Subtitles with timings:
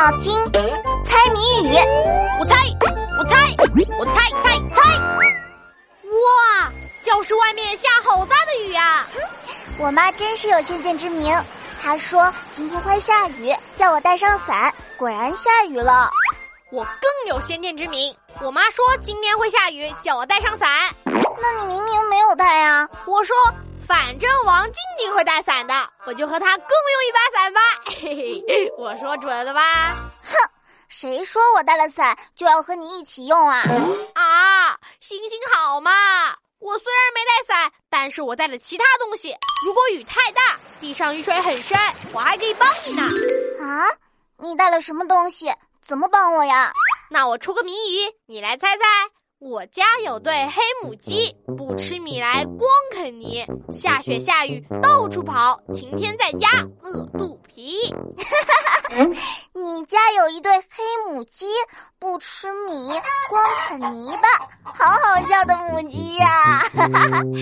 [0.00, 0.34] 脑筋，
[1.04, 1.74] 猜谜语。
[2.38, 2.56] 我猜，
[3.18, 3.54] 我猜，
[3.98, 4.98] 我猜猜猜。
[6.08, 6.72] 哇，
[7.02, 9.06] 教室外面下好大的雨啊！
[9.78, 11.38] 我妈真是有先见之明，
[11.82, 14.72] 她说今天快下雨，叫我带上伞。
[14.96, 16.08] 果然下雨了。
[16.72, 20.66] 我更有先见之明，我妈说今天会下雨，叫我带上伞。
[21.04, 22.88] 那你明明没有带啊！
[23.04, 23.36] 我说。
[24.02, 25.74] 反正王静静会带伞的，
[26.06, 27.60] 我就和她共用一把伞吧。
[27.84, 29.60] 嘿嘿，我说准了吧？
[30.24, 30.32] 哼，
[30.88, 33.62] 谁说我带了伞就要和你一起用啊？
[34.14, 35.92] 啊，行行好嘛！
[36.60, 39.36] 我虽然没带伞，但是我带了其他东西。
[39.66, 41.78] 如果雨太大，地上雨水很深，
[42.14, 43.02] 我还可以帮你呢。
[43.62, 43.84] 啊，
[44.38, 45.52] 你带了什么东西？
[45.86, 46.72] 怎么帮我呀？
[47.10, 48.84] 那我出个谜语，你来猜猜。
[49.40, 56.46] 我家有对黑母鸡，不吃米来光啃泥，下雪下雨到处跑，晴天在家
[56.82, 57.72] 饿肚皮。
[59.54, 61.46] 你家有一对黑母鸡，
[61.98, 62.90] 不吃米
[63.30, 64.28] 光啃泥巴，
[64.74, 66.60] 好好笑的母鸡呀！
[66.76, 67.40] 嘿，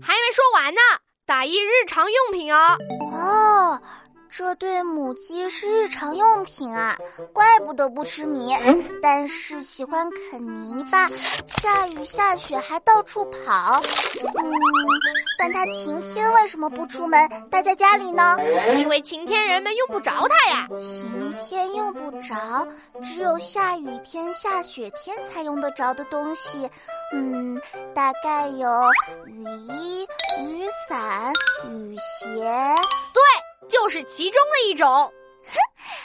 [0.00, 0.80] 还没说完呢，
[1.26, 2.78] 打一日常用品哦。
[3.12, 3.49] 哦。
[4.30, 6.96] 这对母鸡是日常用品啊，
[7.32, 8.54] 怪不得不吃米，
[9.02, 11.08] 但是喜欢啃泥巴，
[11.48, 13.80] 下雨下雪还到处跑。
[14.22, 14.52] 嗯，
[15.38, 18.36] 但它晴天为什么不出门，待在家里呢？
[18.78, 20.66] 因为晴天人们用不着它呀。
[20.76, 22.66] 晴天用不着，
[23.02, 26.70] 只有下雨天、下雪天才用得着的东西，
[27.12, 27.60] 嗯，
[27.94, 28.68] 大概有
[29.26, 30.06] 雨衣、
[30.38, 31.32] 雨伞。
[33.90, 35.58] 就是其中的一种，哼，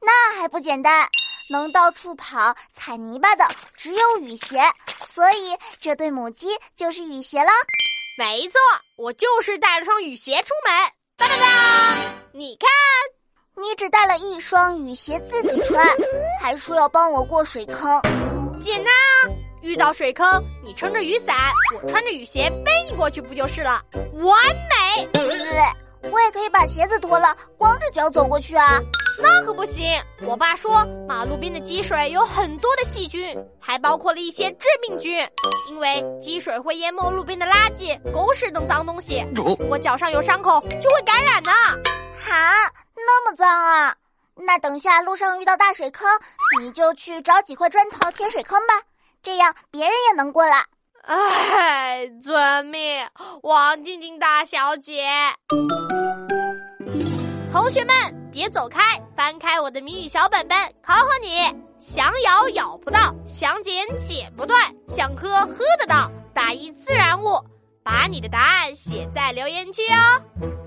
[0.00, 1.06] 那还不简单？
[1.50, 3.46] 能到处跑、踩泥巴的
[3.76, 4.62] 只有雨鞋，
[5.06, 7.50] 所以这对母鸡就是雨鞋了。
[8.16, 8.58] 没错，
[8.96, 10.90] 我就是带了双雨鞋出门。
[11.18, 11.48] 当当当！
[12.32, 15.86] 你看，你只带了一双雨鞋自己穿，
[16.40, 18.00] 还说要帮我过水坑。
[18.62, 21.36] 简单啊，遇到水坑，你撑着雨伞，
[21.74, 23.82] 我穿着雨鞋背你过去，不就是了？
[24.14, 25.76] 完美。
[26.02, 28.80] 我也可以把鞋子脱了，光着脚走过去啊！
[29.18, 29.84] 那可不行。
[30.26, 35.18] 我爸说，马路边的积水有很多的细菌，还包括了一些致命菌，
[35.68, 39.24] 因为积水会淹没路边的垃圾、狗屎等脏东西。
[39.70, 41.50] 我脚上有伤口，就会感染呢。
[42.14, 43.96] 哈，那么脏啊！
[44.34, 46.06] 那等下路上遇到大水坑，
[46.60, 48.82] 你就去找几块砖头填水坑吧，
[49.22, 50.62] 这样别人也能过来。
[51.06, 53.06] 哎，遵命，
[53.44, 55.04] 王静静大小姐。
[57.52, 57.94] 同学们，
[58.32, 61.28] 别走开，翻开我的谜语小本本，考考你：
[61.80, 67.38] 想咬咬不到，想剪剪不断，想喝喝得到，打一自然物。
[67.84, 70.65] 把你的答案写在留言区哦。